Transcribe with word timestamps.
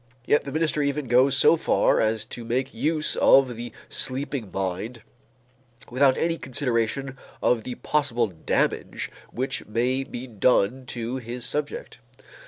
Yet 0.25 0.45
the 0.45 0.51
minister 0.51 0.81
even 0.81 1.05
goes 1.07 1.37
so 1.37 1.55
far 1.55 2.01
as 2.01 2.25
to 2.25 2.43
make 2.43 2.73
use 2.73 3.15
of 3.17 3.55
the 3.55 3.71
sleeping 3.87 4.51
mind 4.51 5.03
without 5.91 6.17
any 6.17 6.39
consideration 6.39 7.19
of 7.39 7.65
the 7.65 7.75
possible 7.75 8.25
damage 8.25 9.11
which 9.31 9.67
may 9.67 10.03
be 10.03 10.25
done 10.25 10.87
to 10.87 11.17
his 11.17 11.45
subject. 11.45 11.99